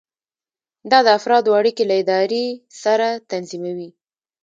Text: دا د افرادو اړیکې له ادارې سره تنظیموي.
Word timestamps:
دا 0.91 0.99
د 1.05 1.07
افرادو 1.17 1.49
اړیکې 1.59 1.83
له 1.89 1.95
ادارې 2.01 2.45
سره 2.83 3.07
تنظیموي. 3.31 3.89